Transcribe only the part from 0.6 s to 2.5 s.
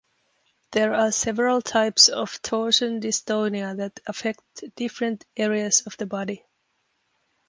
There are several types of